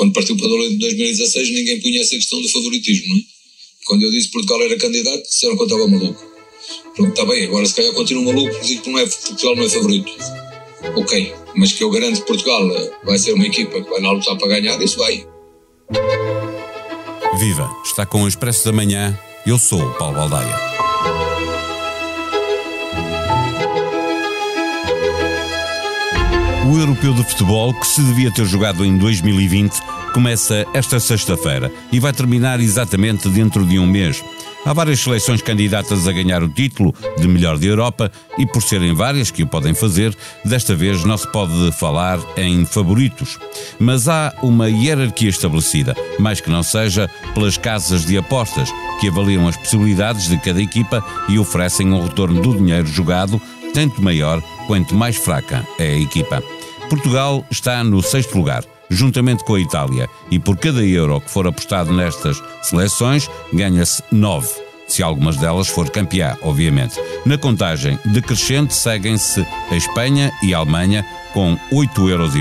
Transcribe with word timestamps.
quando 0.00 0.14
partiu 0.14 0.34
para 0.34 0.48
2016 0.48 1.50
ninguém 1.50 1.78
punha 1.78 2.00
essa 2.00 2.16
questão 2.16 2.40
do 2.40 2.48
favoritismo, 2.48 3.08
não 3.08 3.16
é? 3.16 3.20
Quando 3.84 4.02
eu 4.02 4.10
disse 4.10 4.28
que 4.28 4.32
Portugal 4.32 4.62
era 4.62 4.78
candidato, 4.78 5.24
disseram 5.24 5.56
que 5.56 5.62
eu 5.62 5.66
estava 5.66 5.88
maluco. 5.88 6.24
Pronto, 6.96 7.10
está 7.10 7.26
bem, 7.26 7.44
agora 7.44 7.66
se 7.66 7.74
calhar 7.74 7.92
continuo 7.92 8.24
maluco 8.24 8.50
porque 8.50 8.66
digo 8.66 8.82
que 8.82 8.90
não 8.90 8.98
é, 8.98 9.04
Portugal 9.04 9.56
não 9.56 9.64
é 9.64 9.68
favorito. 9.68 10.12
Ok, 10.96 11.34
mas 11.54 11.72
que 11.72 11.84
eu 11.84 11.90
garanto 11.90 12.20
que 12.20 12.26
Portugal 12.26 12.66
vai 13.04 13.18
ser 13.18 13.34
uma 13.34 13.46
equipa 13.46 13.78
que 13.78 13.90
vai 13.90 14.00
lá 14.00 14.12
lutar 14.12 14.38
para 14.38 14.48
ganhar, 14.48 14.80
isso 14.80 14.96
vai. 14.96 15.26
Viva! 17.38 17.70
Está 17.84 18.06
com 18.06 18.22
o 18.22 18.28
Expresso 18.28 18.64
da 18.64 18.72
Manhã. 18.72 19.18
Eu 19.46 19.58
sou 19.58 19.82
o 19.82 19.94
Paulo 19.98 20.16
Baldaia. 20.16 20.79
O 26.68 26.76
Europeu 26.76 27.14
de 27.14 27.24
Futebol, 27.24 27.72
que 27.72 27.86
se 27.86 28.02
devia 28.02 28.30
ter 28.30 28.44
jogado 28.44 28.84
em 28.84 28.98
2020, 28.98 29.80
começa 30.12 30.66
esta 30.74 31.00
sexta-feira 31.00 31.72
e 31.90 31.98
vai 31.98 32.12
terminar 32.12 32.60
exatamente 32.60 33.30
dentro 33.30 33.64
de 33.64 33.78
um 33.78 33.86
mês. 33.86 34.22
Há 34.66 34.74
várias 34.74 35.00
seleções 35.00 35.40
candidatas 35.40 36.06
a 36.06 36.12
ganhar 36.12 36.42
o 36.42 36.48
título 36.48 36.94
de 37.18 37.26
melhor 37.26 37.56
de 37.56 37.66
Europa 37.66 38.12
e, 38.36 38.44
por 38.44 38.62
serem 38.62 38.92
várias 38.92 39.30
que 39.30 39.42
o 39.42 39.46
podem 39.46 39.72
fazer, 39.72 40.14
desta 40.44 40.74
vez 40.74 41.02
não 41.02 41.16
se 41.16 41.26
pode 41.32 41.72
falar 41.72 42.18
em 42.36 42.66
favoritos. 42.66 43.38
Mas 43.78 44.06
há 44.06 44.34
uma 44.42 44.68
hierarquia 44.68 45.30
estabelecida, 45.30 45.96
mais 46.18 46.42
que 46.42 46.50
não 46.50 46.62
seja 46.62 47.08
pelas 47.32 47.56
casas 47.56 48.04
de 48.04 48.18
apostas, 48.18 48.70
que 49.00 49.08
avaliam 49.08 49.48
as 49.48 49.56
possibilidades 49.56 50.28
de 50.28 50.36
cada 50.36 50.60
equipa 50.60 51.02
e 51.26 51.38
oferecem 51.38 51.90
um 51.90 52.02
retorno 52.02 52.42
do 52.42 52.54
dinheiro 52.54 52.86
jogado, 52.86 53.40
tanto 53.72 54.02
maior 54.02 54.42
quanto 54.66 54.94
mais 54.94 55.16
fraca 55.16 55.66
é 55.78 55.88
a 55.88 55.98
equipa. 55.98 56.42
Portugal 56.88 57.44
está 57.50 57.82
no 57.84 58.02
sexto 58.02 58.36
lugar 58.36 58.64
juntamente 58.90 59.44
com 59.44 59.54
a 59.54 59.60
Itália, 59.60 60.08
e 60.30 60.38
por 60.38 60.56
cada 60.56 60.84
euro 60.84 61.20
que 61.20 61.30
for 61.30 61.46
apostado 61.46 61.92
nestas 61.92 62.42
seleções, 62.60 63.30
ganha-se 63.52 64.02
9, 64.10 64.48
se 64.88 65.02
algumas 65.02 65.36
delas 65.36 65.68
for 65.68 65.88
campeã, 65.88 66.36
obviamente. 66.42 67.00
Na 67.24 67.38
contagem 67.38 67.98
decrescente 68.04 68.74
seguem-se 68.74 69.46
a 69.70 69.76
Espanha 69.76 70.32
e 70.42 70.52
a 70.52 70.58
Alemanha 70.58 71.06
com 71.32 71.56
8,5 71.72 72.08
euros, 72.10 72.34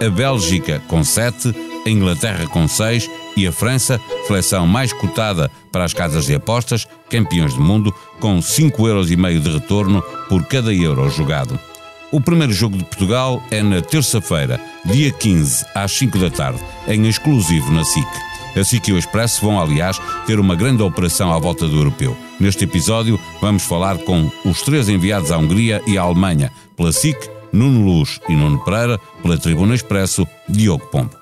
a 0.00 0.08
Bélgica 0.08 0.80
com 0.86 1.02
7, 1.02 1.52
a 1.84 1.90
Inglaterra 1.90 2.46
com 2.46 2.68
6 2.68 3.10
e 3.36 3.46
a 3.46 3.52
França, 3.52 4.00
seleção 4.26 4.66
mais 4.66 4.92
cotada 4.92 5.50
para 5.70 5.84
as 5.84 5.92
casas 5.92 6.26
de 6.26 6.34
apostas, 6.34 6.86
campeões 7.08 7.54
do 7.54 7.62
mundo, 7.62 7.94
com 8.20 8.38
5,5 8.38 8.88
euros 8.88 9.08
de 9.08 9.50
retorno 9.50 10.02
por 10.28 10.44
cada 10.44 10.72
euro 10.72 11.08
jogado. 11.10 11.58
O 12.10 12.20
primeiro 12.20 12.52
jogo 12.52 12.76
de 12.76 12.84
Portugal 12.84 13.42
é 13.50 13.62
na 13.62 13.80
terça-feira, 13.80 14.60
dia 14.84 15.10
15, 15.10 15.64
às 15.74 15.92
5 15.92 16.18
da 16.18 16.30
tarde, 16.30 16.60
em 16.86 17.08
exclusivo 17.08 17.72
na 17.72 17.84
SIC. 17.84 18.06
A 18.54 18.62
SIC 18.62 18.88
e 18.88 18.92
o 18.92 18.98
Expresso 18.98 19.40
vão, 19.40 19.58
aliás, 19.58 19.98
ter 20.26 20.38
uma 20.38 20.54
grande 20.54 20.82
operação 20.82 21.32
à 21.32 21.38
volta 21.38 21.66
do 21.66 21.76
europeu. 21.76 22.14
Neste 22.38 22.64
episódio, 22.64 23.18
vamos 23.40 23.62
falar 23.62 23.96
com 23.98 24.30
os 24.44 24.60
três 24.60 24.90
enviados 24.90 25.32
à 25.32 25.38
Hungria 25.38 25.80
e 25.86 25.96
à 25.96 26.02
Alemanha, 26.02 26.52
pela 26.76 26.92
SIC, 26.92 27.16
Nuno 27.50 27.82
Luz 27.82 28.20
e 28.28 28.36
Nuno 28.36 28.62
Pereira, 28.62 28.98
pela 29.22 29.38
Tribuna 29.38 29.74
Expresso, 29.74 30.26
Diogo 30.48 30.86
Pombo. 30.88 31.21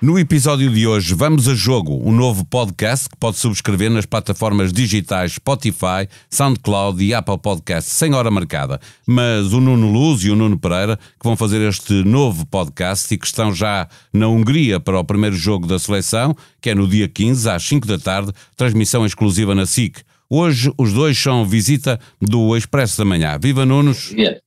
No 0.00 0.16
episódio 0.16 0.70
de 0.70 0.86
hoje, 0.86 1.12
vamos 1.12 1.48
a 1.48 1.56
jogo, 1.56 2.00
um 2.08 2.12
novo 2.12 2.44
podcast 2.44 3.08
que 3.08 3.16
pode 3.16 3.36
subscrever 3.36 3.90
nas 3.90 4.06
plataformas 4.06 4.72
digitais 4.72 5.32
Spotify, 5.32 6.08
SoundCloud 6.30 7.02
e 7.04 7.12
Apple 7.12 7.36
Podcasts 7.36 7.94
sem 7.94 8.14
hora 8.14 8.30
marcada. 8.30 8.78
Mas 9.04 9.52
o 9.52 9.60
Nuno 9.60 9.90
Luz 9.90 10.22
e 10.22 10.30
o 10.30 10.36
Nuno 10.36 10.56
Pereira, 10.56 10.96
que 10.96 11.24
vão 11.24 11.36
fazer 11.36 11.60
este 11.62 12.04
novo 12.04 12.46
podcast 12.46 13.12
e 13.12 13.18
que 13.18 13.26
estão 13.26 13.52
já 13.52 13.88
na 14.12 14.28
Hungria 14.28 14.78
para 14.78 15.00
o 15.00 15.04
primeiro 15.04 15.34
jogo 15.34 15.66
da 15.66 15.80
seleção, 15.80 16.32
que 16.60 16.70
é 16.70 16.76
no 16.76 16.86
dia 16.86 17.08
15, 17.08 17.50
às 17.50 17.64
5 17.64 17.84
da 17.84 17.98
tarde, 17.98 18.30
transmissão 18.56 19.04
exclusiva 19.04 19.52
na 19.52 19.66
SIC. 19.66 19.98
Hoje, 20.30 20.72
os 20.78 20.92
dois 20.92 21.18
são 21.18 21.44
visita 21.44 21.98
do 22.22 22.56
Expresso 22.56 22.98
da 22.98 23.04
Manhã. 23.04 23.36
Viva 23.36 23.66
Nunos! 23.66 24.12
Yeah. 24.12 24.38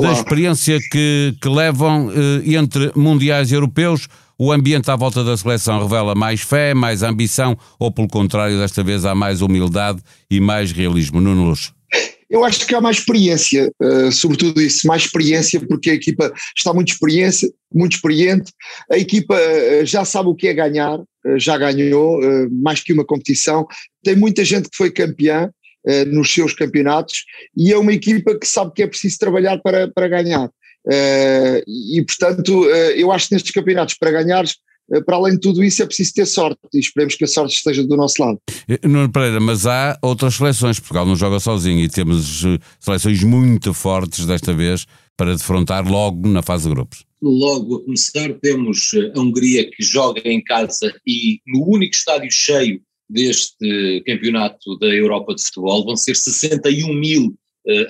Da 0.00 0.12
experiência 0.12 0.78
que, 0.90 1.36
que 1.42 1.48
levam 1.48 2.10
eh, 2.10 2.54
entre 2.54 2.92
mundiais 2.94 3.50
e 3.50 3.54
europeus, 3.54 4.08
o 4.38 4.52
ambiente 4.52 4.90
à 4.90 4.96
volta 4.96 5.24
da 5.24 5.36
seleção 5.36 5.82
revela 5.82 6.14
mais 6.14 6.40
fé, 6.40 6.74
mais 6.74 7.02
ambição, 7.02 7.56
ou 7.78 7.90
pelo 7.90 8.08
contrário, 8.08 8.58
desta 8.58 8.82
vez 8.82 9.04
há 9.04 9.14
mais 9.14 9.40
humildade 9.40 10.00
e 10.30 10.40
mais 10.40 10.72
realismo? 10.72 11.20
Nuno 11.20 11.44
Luz. 11.44 11.72
Eu 12.28 12.44
acho 12.44 12.66
que 12.66 12.74
há 12.74 12.80
mais 12.80 12.98
experiência, 12.98 13.72
uh, 13.80 14.10
sobretudo 14.10 14.60
isso, 14.60 14.86
mais 14.86 15.02
experiência, 15.02 15.60
porque 15.60 15.90
a 15.90 15.94
equipa 15.94 16.32
está 16.56 16.74
muito, 16.74 16.92
experiência, 16.92 17.48
muito 17.72 17.94
experiente, 17.94 18.52
a 18.90 18.98
equipa 18.98 19.34
uh, 19.34 19.86
já 19.86 20.04
sabe 20.04 20.28
o 20.28 20.34
que 20.34 20.48
é 20.48 20.54
ganhar, 20.54 20.98
uh, 20.98 21.38
já 21.38 21.56
ganhou 21.56 22.20
mais 22.50 22.82
que 22.82 22.92
uma 22.92 23.04
competição, 23.04 23.64
tem 24.02 24.16
muita 24.16 24.44
gente 24.44 24.68
que 24.68 24.76
foi 24.76 24.90
campeã, 24.90 25.48
eh, 25.88 26.04
nos 26.04 26.34
seus 26.34 26.52
campeonatos 26.52 27.24
e 27.56 27.72
é 27.72 27.78
uma 27.78 27.92
equipa 27.92 28.36
que 28.36 28.46
sabe 28.46 28.72
que 28.74 28.82
é 28.82 28.88
preciso 28.88 29.18
trabalhar 29.20 29.56
para, 29.58 29.86
para 29.86 30.08
ganhar. 30.08 30.50
Uh, 30.86 31.62
e, 31.66 32.04
portanto, 32.06 32.64
uh, 32.64 32.90
eu 32.94 33.10
acho 33.10 33.28
que 33.28 33.34
nestes 33.34 33.52
campeonatos, 33.52 33.94
para 33.94 34.10
ganhares, 34.10 34.56
para 35.04 35.16
além 35.16 35.34
de 35.34 35.40
tudo 35.40 35.64
isso, 35.64 35.82
é 35.82 35.86
preciso 35.86 36.14
ter 36.14 36.26
sorte 36.26 36.60
e 36.72 36.78
esperemos 36.78 37.16
que 37.16 37.24
a 37.24 37.26
sorte 37.26 37.54
esteja 37.54 37.82
do 37.82 37.96
nosso 37.96 38.22
lado. 38.22 38.38
Nuno 38.84 39.10
Pereira, 39.10 39.40
mas 39.40 39.66
há 39.66 39.98
outras 40.00 40.34
seleções. 40.34 40.78
Portugal 40.78 41.04
não 41.04 41.16
joga 41.16 41.40
sozinho 41.40 41.80
e 41.80 41.88
temos 41.88 42.44
seleções 42.78 43.20
muito 43.24 43.74
fortes 43.74 44.24
desta 44.26 44.54
vez 44.54 44.86
para 45.16 45.34
defrontar 45.34 45.90
logo 45.90 46.28
na 46.28 46.40
fase 46.40 46.68
de 46.68 46.74
grupos. 46.74 47.04
Logo 47.20 47.76
a 47.76 47.84
começar, 47.84 48.32
temos 48.34 48.92
a 48.94 49.18
Hungria 49.18 49.68
que 49.68 49.82
joga 49.82 50.20
em 50.24 50.40
casa 50.40 50.94
e 51.04 51.40
no 51.48 51.66
único 51.66 51.96
estádio 51.96 52.30
cheio 52.30 52.80
deste 53.08 54.02
campeonato 54.06 54.78
da 54.78 54.86
Europa 54.86 55.34
de 55.34 55.42
futebol, 55.42 55.84
vão 55.84 55.96
ser 55.96 56.14
61 56.14 56.92
mil 56.94 57.34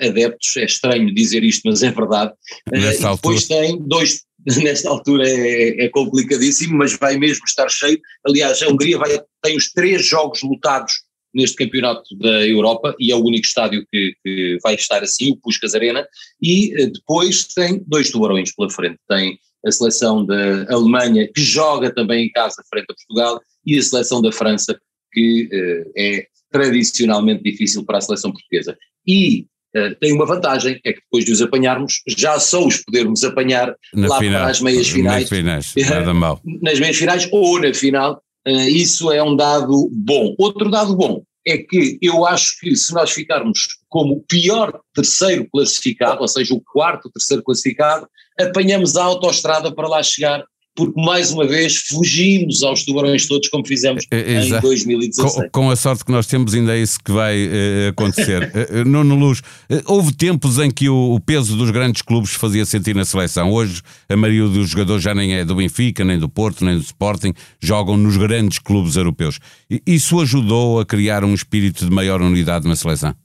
adeptos, 0.01 0.57
é 0.57 0.65
estranho 0.65 1.13
dizer 1.13 1.43
isto, 1.43 1.61
mas 1.65 1.83
é 1.83 1.91
verdade. 1.91 2.33
Uh, 2.71 2.77
e 2.77 3.15
depois 3.15 3.47
tem 3.47 3.79
dois, 3.79 4.23
nesta 4.57 4.89
altura 4.89 5.27
é, 5.27 5.85
é, 5.85 5.89
complicadíssimo, 5.89 6.77
mas 6.77 6.97
vai 6.97 7.17
mesmo 7.17 7.43
estar 7.45 7.69
cheio. 7.69 7.99
Aliás, 8.25 8.61
a 8.61 8.67
Hungria 8.67 8.97
vai, 8.97 9.21
tem 9.43 9.55
os 9.55 9.71
três 9.71 10.05
jogos 10.05 10.41
lotados 10.41 10.93
neste 11.33 11.57
campeonato 11.57 12.15
da 12.17 12.47
Europa 12.47 12.95
e 12.99 13.11
é 13.11 13.15
o 13.15 13.23
único 13.23 13.45
estádio 13.45 13.85
que, 13.91 14.13
que 14.23 14.57
vai 14.63 14.75
estar 14.75 15.03
assim, 15.03 15.31
o 15.31 15.37
Puskas 15.37 15.75
Arena, 15.75 16.07
e 16.41 16.73
uh, 16.83 16.91
depois 16.91 17.47
tem 17.47 17.83
dois 17.85 18.09
tubarões 18.09 18.53
pela 18.55 18.69
frente, 18.69 18.97
tem 19.07 19.37
a 19.65 19.71
seleção 19.71 20.25
da 20.25 20.65
Alemanha 20.73 21.27
que 21.27 21.41
joga 21.41 21.93
também 21.93 22.25
em 22.25 22.31
casa 22.31 22.63
frente 22.69 22.85
a 22.89 22.93
Portugal 22.93 23.41
e 23.65 23.77
a 23.77 23.81
seleção 23.81 24.21
da 24.21 24.31
França 24.31 24.79
que 25.11 25.49
é 25.97 26.27
tradicionalmente 26.51 27.43
difícil 27.43 27.83
para 27.83 27.97
a 27.97 28.01
seleção 28.01 28.31
portuguesa. 28.31 28.77
E 29.05 29.45
uh, 29.77 29.95
tem 29.99 30.13
uma 30.13 30.25
vantagem, 30.25 30.79
é 30.83 30.93
que 30.93 31.01
depois 31.01 31.25
de 31.25 31.31
os 31.31 31.41
apanharmos, 31.41 32.01
já 32.07 32.39
só 32.39 32.65
os 32.65 32.77
podermos 32.77 33.23
apanhar 33.23 33.75
na 33.93 34.07
lá 34.07 34.19
final, 34.19 34.41
para 34.41 34.51
as 34.51 34.61
meias 34.61 34.87
finais. 34.87 35.29
Nas 35.29 35.29
finais, 35.29 35.73
nada 35.89 36.13
mal. 36.13 36.41
Nas 36.61 36.79
meias 36.79 36.97
finais 36.97 37.27
ou 37.31 37.59
na 37.59 37.73
final, 37.73 38.21
uh, 38.47 38.51
isso 38.51 39.11
é 39.11 39.21
um 39.21 39.35
dado 39.35 39.89
bom. 39.91 40.35
Outro 40.37 40.69
dado 40.69 40.95
bom 40.95 41.23
é 41.45 41.57
que 41.57 41.97
eu 42.01 42.25
acho 42.25 42.59
que 42.59 42.75
se 42.75 42.93
nós 42.93 43.11
ficarmos 43.11 43.67
como 43.87 44.15
o 44.15 44.23
pior 44.23 44.79
terceiro 44.93 45.47
classificado, 45.49 46.21
ou 46.21 46.27
seja, 46.27 46.53
o 46.53 46.61
quarto 46.61 47.09
terceiro 47.09 47.41
classificado, 47.41 48.07
apanhamos 48.37 48.97
a 48.97 49.03
autoestrada 49.03 49.73
para 49.73 49.87
lá 49.87 50.03
chegar 50.03 50.43
porque 50.77 51.01
mais 51.01 51.31
uma 51.31 51.45
vez 51.45 51.75
fugimos 51.75 52.61
aos 52.61 52.85
tubarões 52.85 53.27
todos 53.27 53.49
como 53.49 53.65
fizemos 53.65 54.05
é, 54.11 54.43
em 54.43 54.61
2016. 54.61 55.33
Com, 55.33 55.49
com, 55.49 55.69
a 55.71 55.75
sorte 55.75 56.05
que 56.05 56.11
nós 56.11 56.27
temos 56.27 56.53
ainda 56.53 56.77
é 56.77 56.79
isso 56.79 56.99
que 57.03 57.11
vai 57.11 57.47
uh, 57.47 57.89
acontecer. 57.89 58.43
uh, 58.43 58.85
Nuno 58.85 59.15
Luz, 59.15 59.39
uh, 59.39 59.81
houve 59.87 60.13
tempos 60.13 60.59
em 60.59 60.69
que 60.69 60.87
o, 60.87 61.15
o, 61.15 61.19
peso 61.19 61.57
dos 61.57 61.71
grandes 61.71 62.03
clubes 62.03 62.33
fazia 62.33 62.63
sentir 62.63 62.95
na 62.95 63.05
seleção. 63.05 63.51
Hoje 63.51 63.81
a 64.07 64.15
maioria 64.15 64.47
dos 64.47 64.69
jogadores 64.69 65.03
já 65.03 65.15
nem 65.15 65.33
é 65.33 65.43
do 65.43 65.55
Benfica, 65.55 66.05
nem 66.05 66.19
do 66.19 66.29
Porto, 66.29 66.63
nem 66.63 66.75
do 66.75 66.83
Sporting, 66.83 67.33
jogam 67.59 67.97
nos 67.97 68.15
grandes 68.15 68.59
clubes 68.59 68.95
europeus. 68.95 69.39
Isso 69.83 70.21
ajudou 70.21 70.79
a 70.79 70.85
criar 70.85 71.23
um 71.23 71.33
espírito 71.33 71.85
de 71.85 71.91
maior 71.91 72.21
unidade 72.21 72.67
na 72.67 72.75
seleção? 72.75 73.15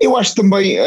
Eu 0.00 0.16
acho 0.16 0.34
também 0.34 0.78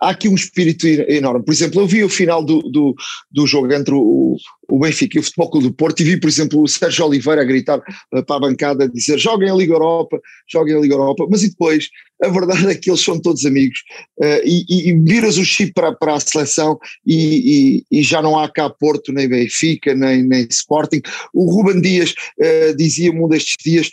há 0.00 0.10
aqui 0.10 0.28
um 0.28 0.34
espírito 0.34 0.86
enorme. 0.86 1.44
Por 1.44 1.52
exemplo, 1.52 1.80
eu 1.80 1.86
vi 1.86 2.02
o 2.02 2.08
final 2.08 2.42
do, 2.42 2.60
do, 2.62 2.94
do 3.30 3.46
jogo 3.46 3.72
entre 3.72 3.94
o, 3.94 4.36
o 4.68 4.78
Benfica 4.78 5.18
e 5.18 5.20
o 5.20 5.22
Futebol 5.22 5.50
Clube 5.50 5.68
do 5.68 5.74
Porto 5.74 6.00
e 6.00 6.04
vi, 6.04 6.18
por 6.18 6.28
exemplo, 6.28 6.62
o 6.62 6.68
Sérgio 6.68 7.04
Oliveira 7.04 7.42
a 7.42 7.44
gritar 7.44 7.78
uh, 7.78 8.24
para 8.24 8.36
a 8.36 8.40
bancada, 8.40 8.88
dizer 8.88 9.18
joguem 9.18 9.50
a 9.50 9.54
Liga 9.54 9.74
Europa, 9.74 10.20
joguem 10.48 10.76
a 10.76 10.80
Liga 10.80 10.94
Europa, 10.94 11.26
mas 11.30 11.42
e 11.42 11.50
depois, 11.50 11.88
a 12.22 12.28
verdade 12.28 12.66
é 12.68 12.74
que 12.74 12.90
eles 12.90 13.02
são 13.02 13.20
todos 13.20 13.44
amigos 13.44 13.80
uh, 14.18 14.40
e, 14.44 14.64
e, 14.68 14.90
e, 14.90 14.98
viras 15.00 15.36
o 15.36 15.44
chip 15.44 15.72
para, 15.72 15.92
para 15.92 16.14
a 16.14 16.20
seleção 16.20 16.78
e, 17.06 17.84
e, 17.90 18.02
já 18.02 18.22
não 18.22 18.38
há 18.38 18.48
cá 18.48 18.70
Porto, 18.70 19.12
nem 19.12 19.28
Benfica, 19.28 19.94
nem, 19.94 20.22
nem 20.22 20.46
Sporting. 20.50 21.00
O 21.34 21.50
Ruben 21.50 21.80
Dias 21.80 22.14
uh, 22.38 22.76
dizia-me 22.76 23.20
um 23.20 23.28
destes 23.28 23.56
dias 23.62 23.90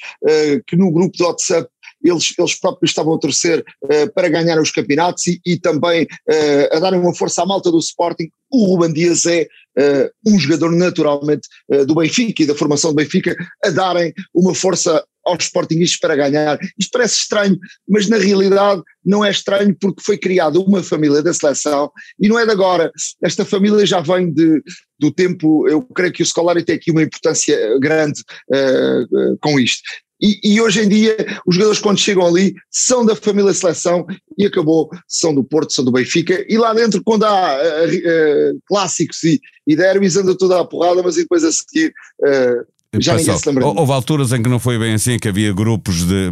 que 0.68 0.76
no 0.76 0.92
grupo 0.92 1.18
do 1.18 1.26
WhatsApp 1.26 1.70
eles, 2.04 2.34
eles 2.38 2.60
próprios 2.60 2.92
estavam 2.92 3.16
a 3.16 3.20
torcer 3.20 3.64
uh, 3.84 4.14
para 4.14 4.30
ganhar 4.30 4.60
os 4.60 4.72
campeonatos 4.72 5.28
e, 5.28 5.42
e 5.46 5.60
também 5.60 6.04
uh, 6.04 6.76
a 6.76 6.80
darem 6.80 7.00
uma 7.00 7.14
força 7.14 7.44
à 7.44 7.46
malta 7.46 7.72
do 7.72 7.80
Sporting. 7.80 8.30
O 8.52 8.66
Ruben 8.66 8.94
Dias 8.94 9.26
é 9.26 9.44
uh, 9.78 10.10
um 10.26 10.40
jogador 10.40 10.72
naturalmente 10.72 11.48
do 11.86 11.96
Benfica 11.96 12.44
e 12.44 12.46
da 12.46 12.56
formação 12.56 12.92
do 12.92 12.96
Benfica 12.96 13.36
a 13.64 13.70
darem 13.70 14.14
uma 14.34 14.56
força 14.56 15.04
aos 15.28 15.44
Sportingistas 15.44 16.00
para 16.00 16.16
ganhar. 16.16 16.58
Isto 16.80 16.92
parece 16.92 17.20
estranho, 17.20 17.60
mas 17.88 18.08
na 18.08 18.18
realidade 18.18 18.82
não 19.06 19.24
é 19.24 19.30
estranho 19.30 19.76
porque 19.80 20.02
foi 20.02 20.18
criada 20.18 20.60
uma 20.60 20.82
família 20.82 21.22
da 21.22 21.34
seleção 21.34 21.92
e 22.20 22.30
não 22.30 22.40
é 22.40 22.46
de 22.46 22.52
agora. 22.52 22.92
Esta 23.22 23.44
família 23.44 23.86
já 23.86 24.00
vem 24.00 24.32
de, 24.32 24.62
do 24.98 25.12
tempo, 25.12 25.68
eu 25.68 25.82
creio 25.82 26.14
que 26.14 26.24
o 26.24 26.26
Scolari 26.26 26.64
tem 26.64 26.76
aqui 26.76 26.92
uma 26.92 27.04
importância 27.04 27.78
grande 27.80 28.22
uh, 28.50 29.38
com 29.42 29.60
isto. 29.60 29.84
E, 30.20 30.40
e, 30.44 30.62
hoje 30.62 30.82
em 30.82 30.90
dia 30.90 31.16
os 31.46 31.56
jogadores 31.56 31.80
quando 31.80 32.00
chegam 32.00 32.26
ali 32.26 32.56
são 32.72 33.06
da 33.06 33.16
família 33.16 33.54
seleção 33.54 34.06
e 34.38 34.46
acabou, 34.46 34.90
são 35.08 35.34
do 35.34 35.44
Porto, 35.44 35.74
são 35.74 35.86
do 35.86 35.92
Benfica. 35.92 36.44
E 36.50 36.58
lá 36.58 36.74
dentro 36.74 37.04
quando 37.04 37.24
há 37.24 37.58
uh, 37.58 37.88
uh, 37.88 38.62
clássicos 38.66 39.24
e, 39.24 39.40
e 39.66 39.76
derbys 39.76 40.18
anda 40.18 40.36
toda 40.36 40.60
a 40.60 40.66
porrada 40.66 41.04
mas 41.04 41.16
depois 41.16 41.44
a 41.44 41.52
seguir 41.52 41.94
uh, 42.22 42.66
já 42.96 43.14
Passou. 43.14 43.26
ninguém 43.26 43.38
se 43.38 43.50
lembra. 43.50 43.68
Houve 43.68 43.92
alturas 43.92 44.32
em 44.32 44.42
que 44.42 44.50
não 44.50 44.60
foi 44.60 44.80
bem 44.80 44.94
assim, 44.94 45.20
que 45.20 45.28
havia 45.28 45.52
grupos 45.52 46.06
de, 46.06 46.32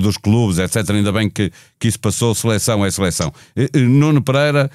dos 0.00 0.16
clubes, 0.16 0.58
etc. 0.58 0.88
Ainda 0.90 1.10
bem 1.10 1.28
que, 1.28 1.50
que 1.78 1.88
isso 1.88 1.98
passou, 1.98 2.34
seleção 2.34 2.84
é 2.84 2.90
seleção. 2.90 3.32
Nuno 3.74 4.22
Pereira, 4.22 4.70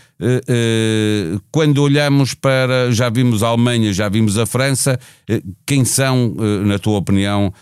quando 1.52 1.82
olhamos 1.82 2.34
para, 2.34 2.92
já 2.92 3.10
vimos 3.10 3.44
a 3.44 3.48
Alemanha, 3.48 3.94
já 3.94 4.10
vimos 4.10 4.38
a 4.38 4.46
França, 4.46 5.00
quem 5.66 5.86
são, 5.86 6.36
na 6.66 6.78
tua 6.78 6.98
opinião, 6.98 7.54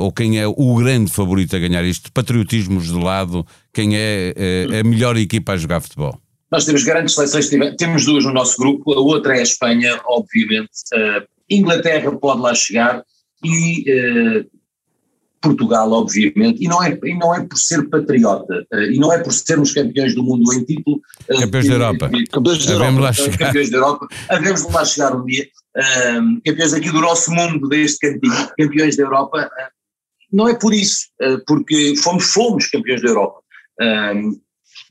ou 0.00 0.10
quem 0.10 0.38
é 0.38 0.46
o 0.46 0.76
grande 0.76 1.12
favorito 1.12 1.54
a 1.54 1.58
ganhar 1.58 1.84
isto? 1.84 2.10
Patriotismos 2.12 2.86
de 2.86 2.98
lado, 2.98 3.46
quem 3.74 3.90
é 3.94 4.34
a 4.80 4.84
melhor 4.84 5.16
equipa 5.18 5.52
a 5.52 5.56
jogar 5.56 5.80
futebol? 5.80 6.18
Nós 6.50 6.64
temos 6.64 6.82
grandes 6.82 7.14
seleções, 7.14 7.48
temos 7.76 8.04
duas 8.04 8.24
no 8.24 8.32
nosso 8.32 8.58
grupo, 8.58 8.92
a 8.92 9.00
outra 9.00 9.36
é 9.36 9.40
a 9.40 9.42
Espanha, 9.42 10.00
obviamente, 10.06 10.70
Inglaterra 11.56 12.10
pode 12.12 12.40
lá 12.40 12.54
chegar 12.54 13.04
e 13.44 13.84
uh, 13.90 14.50
Portugal, 15.40 15.90
obviamente, 15.90 16.64
e 16.64 16.68
não, 16.68 16.82
é, 16.82 16.98
e 17.02 17.18
não 17.18 17.34
é 17.34 17.44
por 17.44 17.58
ser 17.58 17.88
patriota, 17.88 18.64
uh, 18.72 18.82
e 18.82 18.98
não 18.98 19.12
é 19.12 19.18
por 19.18 19.32
sermos 19.32 19.72
campeões 19.72 20.14
do 20.14 20.22
mundo 20.22 20.52
em 20.52 20.64
título. 20.64 21.00
Uh, 21.28 21.40
campeões 21.40 21.68
da 21.68 21.74
Europa. 21.74 22.10
Campeões 22.30 22.66
da 22.66 22.72
Europa. 22.72 23.00
Lá 23.00 23.12
chegar. 23.12 23.38
Campeões 23.38 23.70
da 23.70 23.76
Europa. 23.78 24.08
Havemos 24.28 24.66
de 24.66 24.72
lá 24.72 24.84
chegar 24.84 25.16
um 25.16 25.24
dia. 25.24 25.48
campeões 26.44 26.72
aqui 26.72 26.90
do 26.90 27.00
nosso 27.00 27.30
mundo, 27.32 27.68
deste 27.68 27.98
cantinho, 27.98 28.48
campeões 28.56 28.96
da 28.96 29.02
Europa. 29.02 29.50
não 30.32 30.48
é 30.48 30.54
por 30.54 30.72
isso, 30.72 31.08
porque 31.46 31.94
fomos, 31.96 32.24
fomos 32.24 32.68
campeões 32.68 33.02
da 33.02 33.08
Europa. 33.08 33.40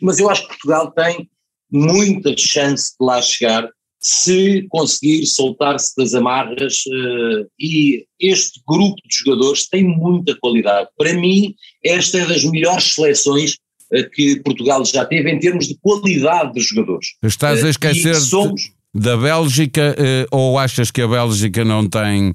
mas 0.01 0.19
eu 0.19 0.29
acho 0.29 0.41
que 0.43 0.47
Portugal 0.49 0.91
tem 0.91 1.29
muita 1.71 2.35
chance 2.37 2.91
de 2.99 3.05
lá 3.05 3.21
chegar 3.21 3.69
se 4.01 4.65
conseguir 4.69 5.25
soltar-se 5.27 5.95
das 5.95 6.15
amarras 6.15 6.83
uh, 6.87 7.47
e 7.59 8.03
este 8.19 8.59
grupo 8.67 8.95
de 9.07 9.15
jogadores 9.15 9.67
tem 9.69 9.83
muita 9.83 10.35
qualidade. 10.39 10.89
Para 10.97 11.13
mim, 11.13 11.53
esta 11.85 12.17
é 12.17 12.25
das 12.25 12.43
melhores 12.43 12.95
seleções 12.95 13.57
uh, 13.93 14.09
que 14.11 14.41
Portugal 14.41 14.83
já 14.83 15.05
teve 15.05 15.31
em 15.31 15.39
termos 15.39 15.67
de 15.67 15.77
qualidade 15.79 16.53
de 16.53 16.61
jogadores. 16.61 17.09
Estás 17.21 17.63
a 17.63 17.67
eh, 17.67 17.69
esquecer 17.69 18.15
somos... 18.15 18.71
da 18.93 19.15
Bélgica 19.15 19.95
ou 20.31 20.59
achas 20.59 20.91
que 20.91 21.01
a 21.01 21.07
Bélgica 21.07 21.63
não 21.63 21.87
tem 21.87 22.33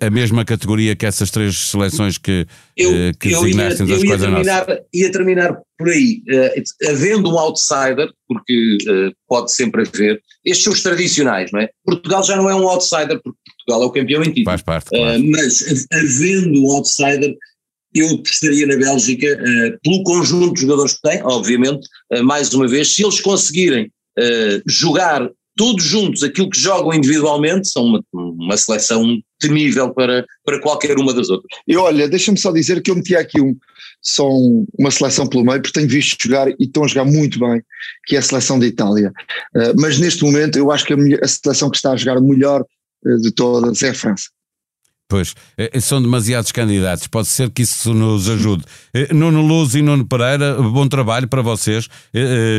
a 0.00 0.10
mesma 0.10 0.44
categoria 0.44 0.96
que 0.96 1.06
essas 1.06 1.30
três 1.30 1.56
seleções 1.56 2.18
que, 2.18 2.46
eu, 2.76 3.14
que 3.18 3.30
eu 3.30 3.42
designaste 3.42 3.82
ia, 3.84 3.94
eu 3.94 4.04
ia 4.04 4.18
terminar, 4.18 4.66
ia 4.92 5.12
terminar 5.12 5.60
por 5.78 5.88
aí, 5.88 6.22
uh, 6.28 6.90
havendo 6.90 7.30
um 7.30 7.38
outsider, 7.38 8.10
porque 8.26 8.78
uh, 8.88 9.14
pode 9.28 9.52
sempre 9.52 9.82
haver, 9.82 10.20
estes 10.44 10.64
são 10.64 10.72
os 10.72 10.82
tradicionais, 10.82 11.52
não 11.52 11.60
é? 11.60 11.70
Portugal 11.84 12.22
já 12.24 12.36
não 12.36 12.50
é 12.50 12.54
um 12.54 12.68
outsider, 12.68 13.20
porque 13.22 13.38
Portugal 13.58 13.82
é 13.82 13.86
o 13.86 13.90
campeão 13.90 14.22
em 14.22 14.32
título. 14.32 14.44
Faz 14.46 14.62
parte. 14.62 14.88
Claro. 14.88 15.20
Uh, 15.20 15.30
mas 15.30 15.86
havendo 15.92 16.64
um 16.64 16.72
outsider, 16.72 17.34
eu 17.94 18.10
apostaria 18.10 18.66
na 18.66 18.76
Bélgica, 18.76 19.38
pelo 19.82 20.02
conjunto 20.02 20.54
de 20.54 20.60
jogadores 20.60 20.94
que 20.94 21.02
tem, 21.02 21.22
obviamente, 21.22 21.88
mais 22.22 22.52
uma 22.52 22.68
vez, 22.68 22.94
se 22.94 23.02
eles 23.02 23.18
conseguirem 23.18 23.90
jogar 24.66 25.28
todos 25.58 25.84
juntos 25.84 26.22
aquilo 26.22 26.48
que 26.48 26.58
jogam 26.58 26.94
individualmente, 26.94 27.68
são 27.68 27.84
uma, 27.84 28.00
uma 28.12 28.56
seleção 28.56 29.20
temível 29.40 29.92
para, 29.92 30.24
para 30.44 30.60
qualquer 30.60 30.96
uma 30.96 31.12
das 31.12 31.28
outras. 31.28 31.48
E 31.66 31.76
olha, 31.76 32.08
deixa-me 32.08 32.38
só 32.38 32.52
dizer 32.52 32.80
que 32.80 32.92
eu 32.92 32.94
meti 32.94 33.16
aqui 33.16 33.40
um, 33.40 33.56
só 34.00 34.28
uma 34.78 34.92
seleção 34.92 35.26
pelo 35.26 35.44
meio, 35.44 35.60
porque 35.60 35.76
tenho 35.78 35.90
visto 35.90 36.16
jogar 36.22 36.48
e 36.48 36.54
estão 36.60 36.84
a 36.84 36.86
jogar 36.86 37.04
muito 37.04 37.40
bem, 37.40 37.60
que 38.06 38.14
é 38.14 38.20
a 38.20 38.22
seleção 38.22 38.56
da 38.56 38.66
Itália. 38.66 39.12
Uh, 39.54 39.74
mas 39.76 39.98
neste 39.98 40.22
momento 40.22 40.56
eu 40.56 40.70
acho 40.70 40.84
que 40.84 40.92
a, 40.92 40.96
a, 41.24 41.28
seleção 41.28 41.68
que 41.68 41.76
está 41.76 41.90
a 41.90 41.96
jogar 41.96 42.20
melhor 42.20 42.64
uh, 43.04 43.20
de 43.20 43.32
todas 43.32 43.82
é 43.82 43.90
a 43.90 43.94
França. 43.94 44.28
Pois, 45.08 45.34
eh, 45.56 45.70
eh, 45.72 45.80
são 45.80 46.02
demasiados 46.02 46.52
candidatos, 46.52 47.06
pode 47.06 47.28
ser 47.28 47.48
que 47.48 47.62
isso 47.62 47.94
nos 47.94 48.28
ajude. 48.28 48.62
Eh, 48.92 49.08
Nuno 49.14 49.40
Luz 49.40 49.74
e 49.74 49.80
Nuno 49.80 50.06
Pereira, 50.06 50.60
bom 50.60 50.86
trabalho 50.86 51.26
para 51.26 51.40
vocês. 51.40 51.88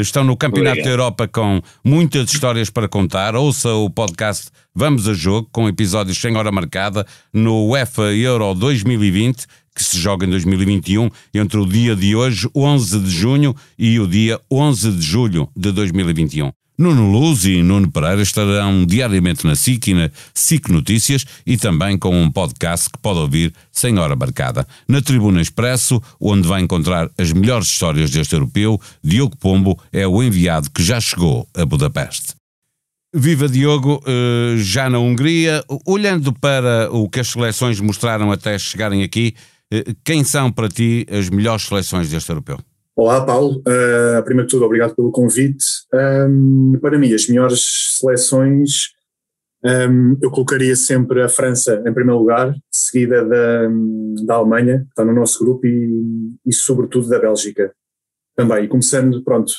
Estão 0.01 0.23
no 0.23 0.35
Campeonato 0.35 0.79
Obrigado. 0.79 0.85
da 0.85 0.91
Europa 0.91 1.27
com 1.27 1.61
muitas 1.85 2.33
histórias 2.33 2.71
para 2.71 2.87
contar. 2.87 3.35
Ouça 3.35 3.71
o 3.73 3.87
podcast 3.87 4.49
Vamos 4.73 5.07
a 5.07 5.13
Jogo, 5.13 5.47
com 5.51 5.69
episódios 5.69 6.17
sem 6.17 6.35
hora 6.35 6.51
marcada, 6.51 7.05
no 7.31 7.67
UEFA 7.67 8.13
Euro 8.15 8.55
2020, 8.55 9.45
que 9.75 9.83
se 9.83 9.99
joga 9.99 10.25
em 10.25 10.29
2021, 10.31 11.07
entre 11.31 11.59
o 11.59 11.67
dia 11.67 11.95
de 11.95 12.15
hoje, 12.15 12.49
11 12.55 12.99
de 12.99 13.11
junho, 13.11 13.55
e 13.77 13.99
o 13.99 14.07
dia 14.07 14.39
11 14.51 14.91
de 14.93 15.01
julho 15.03 15.47
de 15.55 15.71
2021. 15.71 16.51
Nuno 16.79 17.11
Luz 17.11 17.43
e 17.43 17.61
Nuno 17.61 17.91
Pereira 17.91 18.21
estarão 18.21 18.85
diariamente 18.85 19.45
na 19.45 19.53
SIC 19.53 19.87
e 19.87 19.93
na 19.93 20.09
SIC 20.33 20.69
Notícias 20.69 21.25
e 21.45 21.57
também 21.57 21.97
com 21.97 22.09
um 22.17 22.31
podcast 22.31 22.89
que 22.89 22.97
pode 22.99 23.19
ouvir 23.19 23.53
sem 23.69 23.99
hora 23.99 24.15
marcada. 24.15 24.65
Na 24.87 25.01
Tribuna 25.01 25.41
Expresso, 25.41 26.01
onde 26.21 26.47
vai 26.47 26.61
encontrar 26.61 27.11
as 27.17 27.33
melhores 27.33 27.67
histórias 27.67 28.09
deste 28.11 28.33
europeu, 28.33 28.79
Diogo 29.03 29.35
Pombo 29.35 29.77
é 29.91 30.07
o 30.07 30.23
enviado 30.23 30.71
que 30.71 30.81
já 30.81 31.01
chegou 31.01 31.45
a 31.53 31.65
Budapeste. 31.65 32.35
Viva 33.13 33.49
Diogo, 33.49 34.01
eh, 34.07 34.55
já 34.59 34.89
na 34.89 34.99
Hungria, 34.99 35.61
olhando 35.85 36.31
para 36.31 36.89
o 36.93 37.09
que 37.09 37.19
as 37.19 37.27
seleções 37.27 37.81
mostraram 37.81 38.31
até 38.31 38.57
chegarem 38.57 39.03
aqui, 39.03 39.35
eh, 39.69 39.83
quem 40.05 40.23
são 40.23 40.49
para 40.49 40.69
ti 40.69 41.05
as 41.11 41.29
melhores 41.29 41.63
seleções 41.63 42.09
deste 42.09 42.29
europeu? 42.29 42.57
Olá, 43.01 43.25
Paulo. 43.25 43.59
Uh, 43.59 44.21
primeiro 44.25 44.45
de 44.45 44.51
tudo, 44.51 44.65
obrigado 44.65 44.93
pelo 44.93 45.09
convite. 45.09 45.65
Um, 45.93 46.77
para 46.81 46.99
mim, 46.99 47.13
as 47.13 47.29
melhores 47.29 47.97
seleções, 47.97 48.89
um, 49.63 50.17
eu 50.21 50.29
colocaria 50.29 50.75
sempre 50.75 51.21
a 51.23 51.29
França 51.29 51.81
em 51.87 51.93
primeiro 51.93 52.19
lugar, 52.19 52.53
seguida 52.69 53.23
da, 53.23 53.69
da 54.25 54.35
Alemanha, 54.35 54.79
que 54.79 54.89
está 54.89 55.05
no 55.05 55.13
nosso 55.13 55.41
grupo, 55.41 55.65
e, 55.65 56.35
e 56.45 56.51
sobretudo 56.53 57.07
da 57.07 57.17
Bélgica 57.17 57.73
também. 58.35 58.65
E 58.65 58.67
começando, 58.67 59.23
pronto, 59.23 59.53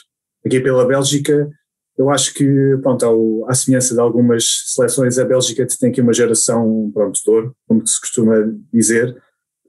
aqui 0.45 0.61
pela 0.61 0.87
Bélgica, 0.87 1.49
eu 1.97 2.11
acho 2.11 2.35
que, 2.35 2.79
pronto, 2.83 3.07
ao, 3.07 3.49
à 3.49 3.55
semelhança 3.55 3.95
de 3.95 4.01
algumas 4.01 4.45
seleções, 4.67 5.19
a 5.19 5.25
Bélgica 5.25 5.67
tem 5.81 5.89
aqui 5.89 6.03
uma 6.03 6.13
geração, 6.13 6.91
pronto, 6.93 7.19
de 7.19 7.31
ouro, 7.31 7.57
como 7.67 7.87
se 7.87 7.99
costuma 7.99 8.35
dizer, 8.71 9.17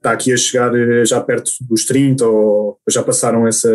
está 0.02 0.12
aqui 0.12 0.32
a 0.32 0.36
chegar 0.36 0.74
eh, 0.74 1.04
já 1.04 1.20
perto 1.20 1.50
dos 1.60 1.84
30 1.84 2.26
ou 2.26 2.78
já 2.88 3.02
passaram 3.02 3.46
essa 3.46 3.70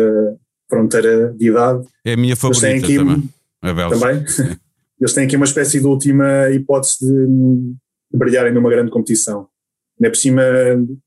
fronteira 0.68 1.32
de 1.32 1.48
idade. 1.48 1.86
É 2.04 2.12
a 2.12 2.16
minha 2.16 2.36
favorita 2.36 2.68
aqui, 2.68 2.96
também, 2.96 3.28
a 3.62 3.72
Bélgica. 3.72 3.98
Também? 3.98 4.24
Eles 5.00 5.12
têm 5.14 5.24
aqui 5.24 5.36
uma 5.36 5.44
espécie 5.44 5.80
de 5.80 5.86
última 5.86 6.50
hipótese 6.50 6.98
de, 7.00 7.26
de 7.26 8.18
brilharem 8.18 8.52
numa 8.52 8.68
grande 8.68 8.90
competição. 8.90 9.48
Ainda 9.98 10.10
por 10.10 10.16
cima 10.16 10.42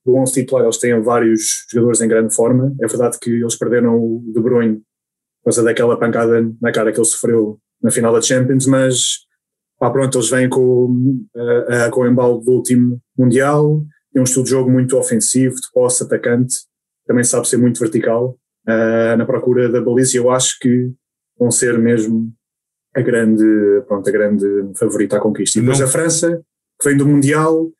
do 0.06 0.16
11 0.16 0.34
titular, 0.34 0.64
eles 0.66 0.78
têm 0.78 1.02
vários 1.02 1.66
jogadores 1.72 2.02
em 2.02 2.08
grande 2.08 2.34
forma. 2.34 2.74
É 2.82 2.88
verdade 2.88 3.18
que 3.20 3.30
eles 3.30 3.56
perderam 3.56 3.96
o 3.96 4.24
De 4.34 4.42
Bruyne 4.42 4.78
por 5.42 5.46
causa 5.46 5.64
daquela 5.64 5.98
pancada 5.98 6.42
na 6.62 6.72
cara 6.72 6.92
que 6.92 7.00
ele 7.00 7.06
sofreu 7.06 7.58
na 7.82 7.90
final 7.90 8.14
da 8.14 8.22
Champions, 8.22 8.66
mas 8.66 9.20
pá, 9.80 9.90
pronto, 9.90 10.18
eles 10.18 10.30
vêm 10.30 10.50
com, 10.50 11.26
uh, 11.36 11.88
uh, 11.88 11.92
com 11.92 12.02
o 12.02 12.08
embalo 12.08 12.40
do 12.40 12.52
último 12.52 13.02
Mundial, 13.18 13.82
tem 14.12 14.22
um 14.22 14.26
estilo 14.26 14.44
de 14.44 14.52
jogo 14.52 14.70
muito 14.70 14.98
ofensivo, 14.98 15.56
de 15.56 15.72
posse, 15.74 16.04
atacante, 16.04 16.58
também 17.06 17.24
sabe 17.24 17.48
ser 17.48 17.58
muito 17.58 17.80
vertical 17.80 18.38
uh, 18.68 19.18
na 19.18 19.26
procura 19.26 19.70
da 19.70 19.82
baliza. 19.82 20.18
Eu 20.18 20.30
acho 20.30 20.60
que 20.60 20.92
vão 21.38 21.52
ser 21.52 21.78
mesmo 21.78 22.32
a 22.96 23.02
grande, 23.02 23.44
pronto, 23.88 24.08
a 24.08 24.12
grande 24.12 24.46
favorita 24.76 25.18
à 25.18 25.20
conquista. 25.20 25.58
E 25.58 25.62
depois 25.62 25.80
Não. 25.80 25.88
a 25.88 25.90
França, 25.90 26.42
que 26.80 26.90
vem 26.90 26.98
do 26.98 27.08
Mundial, 27.08 27.72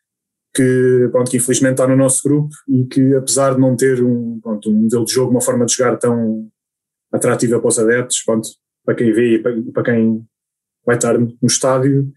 que, 0.54 1.10
pronto, 1.12 1.30
que 1.30 1.38
infelizmente 1.38 1.74
está 1.74 1.88
no 1.88 1.96
nosso 1.96 2.28
grupo 2.28 2.54
e 2.68 2.86
que 2.86 3.16
apesar 3.16 3.54
de 3.54 3.60
não 3.62 3.76
ter 3.76 4.04
um, 4.04 4.40
pronto, 4.42 4.70
um 4.70 4.84
modelo 4.84 5.06
de 5.06 5.14
jogo, 5.14 5.32
uma 5.32 5.42
forma 5.42 5.66
de 5.66 5.74
jogar 5.74 5.98
tão 5.98 6.50
atrativa 7.12 7.60
para 7.60 7.68
os 7.68 7.80
adeptos, 7.80 8.24
pronto, 8.24 8.50
para 8.86 8.96
quem 8.96 9.12
vê 9.12 9.36
e 9.36 9.40
para, 9.40 9.54
para 9.74 9.84
quem 9.84 10.26
vai 10.86 10.96
estar 10.96 11.18
no 11.18 11.36
estádio, 11.44 12.12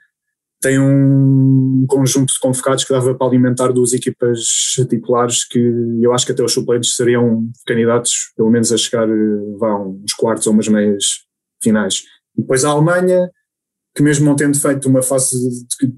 tem 0.64 0.80
um 0.80 1.85
conjunto 1.87 2.33
de 2.33 2.40
convocados 2.40 2.85
que 2.85 2.92
dava 2.92 3.14
para 3.14 3.26
alimentar 3.26 3.68
duas 3.68 3.92
equipas 3.92 4.40
titulares 4.88 5.44
que 5.44 5.59
eu 6.00 6.11
acho 6.14 6.25
que 6.25 6.33
até 6.33 6.42
os 6.42 6.54
suplentes 6.54 6.97
seriam 6.97 7.47
candidatos, 7.66 8.33
pelo 8.35 8.50
menos 8.50 8.73
a 8.73 8.78
chegar 8.78 9.06
vão 9.59 10.00
uns 10.02 10.14
quartos 10.14 10.47
ou 10.47 10.54
umas 10.54 10.66
meias 10.66 11.26
finais. 11.62 12.04
E 12.35 12.40
depois 12.40 12.64
a 12.64 12.71
Alemanha, 12.71 13.30
que 13.94 14.02
mesmo 14.02 14.25
não 14.25 14.35
tendo 14.35 14.59
feito 14.59 14.88
uma 14.88 15.02
fase 15.02 15.37
de 15.78 15.92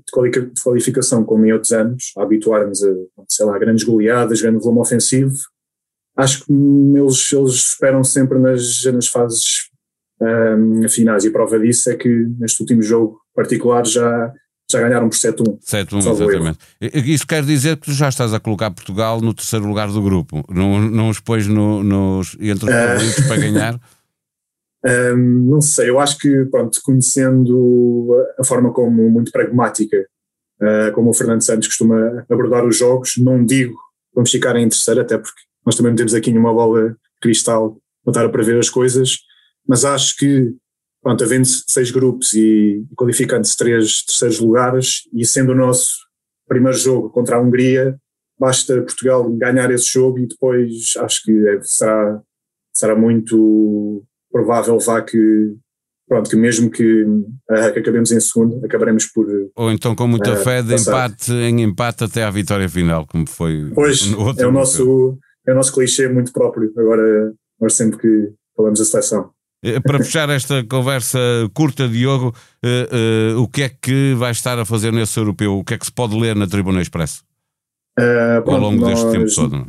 qualificação 0.61 1.25
como 1.25 1.47
em 1.47 1.53
outros 1.53 1.71
anos, 1.71 2.13
a 2.19 2.25
habituar-nos 2.25 2.83
a, 2.83 2.93
sei 3.29 3.47
lá, 3.47 3.57
grandes 3.61 3.85
goleadas, 3.85 4.43
grande 4.43 4.59
volume 4.59 4.81
ofensivo, 4.81 5.37
acho 6.17 6.45
que 6.45 6.53
eles, 6.53 7.33
eles 7.33 7.53
esperam 7.53 8.03
sempre 8.03 8.37
nas, 8.41 8.85
nas 8.87 9.07
fases 9.07 9.71
um, 10.21 10.89
finais 10.89 11.25
e 11.25 11.29
a 11.29 11.33
prova 11.33 11.57
disso 11.61 11.89
é 11.89 11.95
que 11.95 12.09
neste 12.41 12.61
último 12.63 12.83
jogo 12.83 13.21
particular 13.33 13.87
já 13.87 14.35
já 14.71 14.81
ganharam 14.81 15.09
por 15.09 15.17
7-1. 15.17 15.59
7-1, 15.61 15.99
exatamente. 15.99 16.59
Isso 16.81 17.27
quer 17.27 17.43
dizer 17.45 17.77
que 17.77 17.87
tu 17.87 17.93
já 17.93 18.09
estás 18.09 18.35
a 18.35 18.41
colocar 18.41 18.71
Portugal 18.71 19.21
no 19.21 19.33
terceiro 19.33 19.67
lugar 19.67 19.89
do 19.89 20.03
grupo, 20.03 20.45
não, 20.49 20.81
não 20.81 21.09
os 21.09 21.21
pões 21.21 21.47
no, 21.47 21.83
nos, 21.83 22.37
entre 22.41 22.69
os 22.69 22.75
ah. 22.75 22.89
favoritos 22.89 23.19
uh... 23.19 23.29
para 23.29 23.37
ganhar? 23.37 23.81
Um, 24.85 25.51
não 25.51 25.61
sei, 25.61 25.91
eu 25.91 25.99
acho 25.99 26.17
que, 26.17 26.45
pronto, 26.45 26.79
conhecendo 26.85 28.15
a 28.39 28.45
forma 28.45 28.73
como 28.73 29.11
muito 29.11 29.33
pragmática, 29.33 29.97
uh, 30.63 30.93
como 30.93 31.11
o 31.11 31.15
Fernando 31.15 31.43
Santos 31.43 31.67
costuma 31.67 32.25
abordar 32.31 32.65
os 32.65 32.79
jogos, 32.79 33.15
não 33.17 33.45
digo 33.45 33.77
vamos 34.17 34.31
ficar 34.31 34.57
em 34.57 34.69
terceiro, 34.69 35.03
até 35.03 35.19
porque 35.19 35.43
nós 35.65 35.77
também 35.77 35.93
não 35.93 35.97
temos 35.97 36.15
aqui 36.15 36.31
nenhuma 36.31 36.55
bola 36.55 36.97
cristal 37.21 37.77
para 38.03 38.13
estar 38.13 38.25
a 38.25 38.31
prever 38.31 38.59
as 38.59 38.71
coisas, 38.71 39.19
mas 39.69 39.85
acho 39.85 40.17
que, 40.17 40.55
pronto, 41.07 41.23
havendo 41.23 41.47
seis 41.69 41.93
grupos 41.93 42.33
e 42.33 42.85
qualificando-se 42.97 43.57
três 43.57 44.03
terceiros 44.03 44.41
lugares, 44.41 45.03
e 45.15 45.25
sendo 45.25 45.53
o 45.53 45.55
nosso 45.55 45.99
primeiro 46.49 46.77
jogo 46.77 47.11
contra 47.11 47.37
a 47.37 47.41
Hungria, 47.41 47.97
basta 48.37 48.83
Portugal 48.83 49.31
ganhar 49.35 49.71
esse 49.71 49.89
jogo 49.89 50.19
e 50.19 50.27
depois 50.27 50.95
acho 50.97 51.23
que 51.23 51.49
é, 51.49 51.61
será, 51.63 52.21
será 52.77 52.97
muito 52.97 54.03
provável 54.33 54.81
vá 54.81 55.01
que 55.01 55.55
pronto, 56.09 56.29
que 56.29 56.35
mesmo 56.35 56.69
que, 56.69 57.03
uh, 57.05 57.73
que 57.73 57.79
acabemos 57.79 58.11
em 58.11 58.19
segundo, 58.19 58.65
acabaremos 58.65 59.07
por. 59.07 59.29
Ou 59.55 59.71
então 59.71 59.95
com 59.95 60.09
muita 60.09 60.33
uh, 60.33 60.37
fé 60.39 60.61
de 60.61 60.73
passar. 60.73 60.91
empate 61.09 61.33
em 61.33 61.63
empate 61.63 62.03
até 62.03 62.25
à 62.25 62.31
vitória 62.33 62.69
final, 62.69 63.07
como 63.07 63.29
foi. 63.29 63.71
Pois, 63.73 64.13
é 64.39 64.47
o, 64.47 64.51
nosso, 64.51 65.17
é 65.47 65.53
o 65.53 65.55
nosso 65.55 65.73
clichê 65.73 66.09
muito 66.09 66.33
próprio, 66.33 66.73
agora 66.77 67.33
nós 67.61 67.75
sempre 67.75 67.97
que 67.97 68.33
falamos 68.57 68.81
da 68.81 68.85
seleção. 68.85 69.36
Eh, 69.67 69.81
para 69.81 69.99
fechar 69.99 70.31
esta 70.31 70.63
conversa 70.63 71.19
curta, 71.53 71.89
Diogo, 71.89 72.33
uh, 72.65 73.37
uh, 73.37 73.43
o 73.43 73.49
que 73.49 73.63
é 73.63 73.69
que 73.69 74.15
vai 74.15 74.31
estar 74.31 74.57
a 74.61 74.65
fazer 74.65 74.93
nesse 74.93 75.19
europeu? 75.19 75.59
O 75.59 75.65
que 75.65 75.75
é 75.75 75.79
que 75.79 75.85
se 75.85 75.91
pode 75.91 76.17
ler 76.17 76.37
na 76.37 76.47
Tribuna 76.47 76.81
Expresso? 76.81 77.25
Pronto, 77.97 78.51
Ao 78.51 78.61
longo 78.61 78.81
nós, 78.81 79.03
deste 79.03 79.19
tempo 79.19 79.35
todo? 79.35 79.67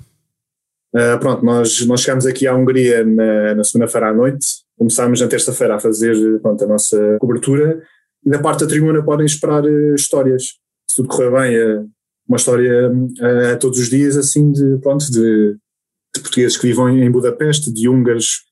Uh, 0.96 1.20
pronto, 1.20 1.44
nós, 1.44 1.86
nós 1.88 2.01
chegamos 2.01 2.27
aqui 2.27 2.46
à 2.46 2.56
Hungria 2.56 3.04
na, 3.04 3.56
na 3.56 3.63
segunda-feira 3.63 4.10
à 4.10 4.13
noite, 4.13 4.48
começámos 4.77 5.20
na 5.20 5.27
terça-feira 5.27 5.75
a 5.75 5.80
fazer 5.80 6.39
pronto, 6.42 6.63
a 6.63 6.68
nossa 6.68 7.18
cobertura 7.20 7.82
e 8.24 8.30
da 8.30 8.39
parte 8.39 8.66
da 8.66 8.68
tribuna 8.68 9.01
podem 9.04 9.25
esperar 9.25 9.63
uh, 9.63 9.96
histórias. 9.96 10.58
Se 10.89 10.98
tudo 10.98 11.10
correr 11.10 11.32
bem, 11.32 11.58
uh, 11.58 11.89
uma 12.27 12.38
história 12.38 12.92
uh, 12.92 13.60
todos 13.60 13.80
os 13.80 13.89
dias 13.89 14.16
assim 14.16 14.51
de, 14.51 14.77
pronto, 14.77 15.10
de, 15.10 15.58
de, 16.16 16.22
portugueses 16.22 16.58
que 16.58 16.68
vivam 16.68 16.89
em 16.89 17.10
Budapeste, 17.10 17.72
de 17.72 17.89
húngaros 17.89 18.47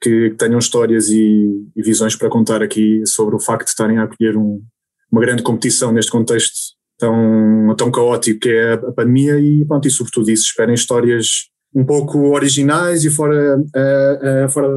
que, 0.00 0.30
que 0.30 0.36
tenham 0.36 0.58
histórias 0.58 1.08
e, 1.08 1.70
e, 1.76 1.82
visões 1.82 2.16
para 2.16 2.30
contar 2.30 2.62
aqui 2.62 3.02
sobre 3.06 3.34
o 3.34 3.40
facto 3.40 3.64
de 3.64 3.70
estarem 3.70 3.98
a 3.98 4.04
acolher 4.04 4.36
um, 4.36 4.62
uma 5.10 5.20
grande 5.20 5.42
competição 5.42 5.92
neste 5.92 6.10
contexto 6.10 6.74
tão, 6.98 7.74
tão 7.76 7.90
caótico 7.90 8.40
que 8.40 8.48
é 8.48 8.72
a 8.74 8.92
pandemia 8.92 9.38
e, 9.38 9.64
pronto, 9.66 9.86
e 9.86 9.90
sobretudo 9.90 10.30
isso, 10.30 10.44
esperem 10.44 10.74
histórias 10.74 11.48
um 11.74 11.84
pouco 11.84 12.18
originais 12.30 13.04
e 13.04 13.10
fora, 13.10 13.58
uh, 13.58 14.46
uh, 14.46 14.50
fora 14.50 14.68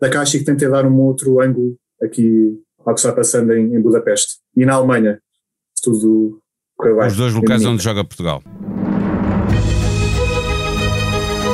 da 0.00 0.10
caixa 0.10 0.36
e 0.36 0.40
que 0.40 0.46
tentem 0.46 0.68
dar 0.68 0.86
um 0.86 1.00
outro 1.00 1.40
ângulo 1.40 1.76
aqui 2.02 2.58
ao 2.84 2.94
que 2.94 3.00
está 3.00 3.12
passando 3.12 3.52
em, 3.52 3.74
em 3.74 3.80
Budapeste. 3.80 4.34
E 4.56 4.66
na 4.66 4.74
Alemanha, 4.74 5.18
tudo 5.82 6.40
correu 6.76 6.98
bem. 6.98 7.06
Os 7.06 7.16
dois 7.16 7.32
locais 7.32 7.64
onde 7.64 7.82
joga 7.82 8.04
Portugal. 8.04 8.42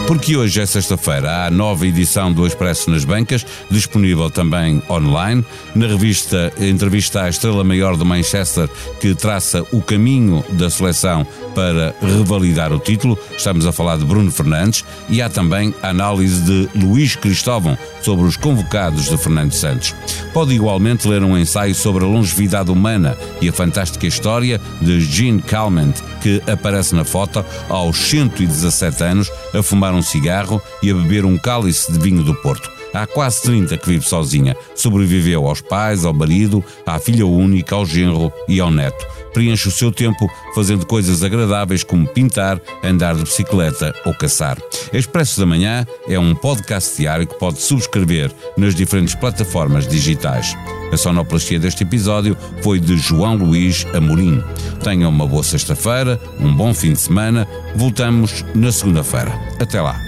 Porque 0.09 0.39
hoje 0.39 0.59
é 0.59 0.65
sexta-feira, 0.65 1.31
há 1.31 1.47
a 1.49 1.51
nova 1.51 1.87
edição 1.87 2.33
do 2.33 2.47
Expresso 2.47 2.91
nas 2.91 3.05
Bancas, 3.05 3.45
disponível 3.71 4.31
também 4.31 4.83
online. 4.89 5.45
Na 5.75 5.87
revista 5.87 6.51
Entrevista 6.59 7.25
à 7.25 7.29
Estrela 7.29 7.63
Maior 7.63 7.95
de 7.95 8.05
Manchester, 8.07 8.71
que 9.03 9.15
traça 9.15 9.67
o 9.71 9.83
caminho 9.83 10.43
da 10.53 10.71
seleção 10.71 11.27
para 11.59 11.93
revalidar 12.01 12.73
o 12.73 12.79
título. 12.79 13.19
Estamos 13.37 13.67
a 13.67 13.73
falar 13.73 13.99
de 13.99 14.05
Bruno 14.05 14.31
Fernandes. 14.31 14.85
E 15.09 15.21
há 15.21 15.29
também 15.29 15.75
a 15.83 15.89
análise 15.89 16.41
de 16.43 16.69
Luís 16.79 17.17
Cristóvão 17.17 17.77
sobre 18.01 18.25
os 18.27 18.37
convocados 18.37 19.09
de 19.09 19.17
Fernando 19.17 19.51
Santos. 19.51 19.93
Pode 20.33 20.55
igualmente 20.55 21.09
ler 21.09 21.25
um 21.25 21.37
ensaio 21.37 21.75
sobre 21.75 22.05
a 22.05 22.07
longevidade 22.07 22.71
humana 22.71 23.19
e 23.41 23.49
a 23.49 23.53
fantástica 23.53 24.07
história 24.07 24.61
de 24.81 25.01
Gene 25.01 25.43
Calment, 25.43 25.95
que 26.23 26.41
aparece 26.49 26.95
na 26.95 27.05
foto 27.05 27.45
aos 27.69 27.97
117 27.97 29.03
anos 29.03 29.29
a 29.53 29.61
fumar 29.61 29.93
um 29.95 30.03
cigarro 30.03 30.63
e 30.81 30.93
a 30.93 30.95
beber 30.95 31.25
um 31.25 31.37
cálice 31.37 31.91
de 31.91 31.99
vinho 31.99 32.23
do 32.23 32.37
Porto. 32.37 32.78
Há 32.93 33.07
quase 33.07 33.43
30 33.43 33.77
que 33.77 33.89
vive 33.89 34.07
sozinha. 34.07 34.57
Sobreviveu 34.75 35.47
aos 35.47 35.61
pais, 35.61 36.05
ao 36.05 36.13
marido, 36.13 36.65
à 36.87 36.99
filha 36.99 37.27
única, 37.27 37.75
ao 37.75 37.87
genro 37.87 38.33
e 38.49 38.61
ao 38.61 38.71
neto. 38.71 39.07
Preenche 39.33 39.69
o 39.69 39.73
seu 39.73 39.93
tempo 39.93 40.29
fazendo 40.55 40.87
coisas 40.87 41.23
agradáveis 41.23 41.85
como 41.85 42.09
pintar, 42.09 42.61
andar 42.83 43.15
de 43.15 43.23
bicicleta 43.23 43.95
ou 44.05 44.15
caçar. 44.15 44.59
Expresso 44.93 45.39
da 45.39 45.47
Manhã 45.47 45.87
é 46.09 46.19
um 46.19 46.35
podcast 46.35 46.97
diário 46.97 47.27
que 47.27 47.39
pode 47.39 47.61
subscrever 47.61 48.33
nas 48.57 48.75
diferentes 48.75 49.15
plataformas 49.15 49.87
digitais. 49.87 50.57
A 50.93 50.97
sonoplastia 50.97 51.59
deste 51.59 51.83
episódio 51.83 52.37
foi 52.63 52.81
de 52.81 52.97
João 52.97 53.37
Luís 53.37 53.87
Amorim. 53.95 54.43
Tenham 54.83 55.11
uma 55.11 55.27
boa 55.27 55.43
sexta-feira, 55.43 56.19
um 56.41 56.53
bom 56.55 56.73
fim 56.73 56.93
de 56.93 57.01
semana. 57.01 57.47
Voltamos 57.77 58.45
na 58.55 58.73
segunda-feira. 58.73 59.33
Até 59.61 59.81
lá. 59.81 60.08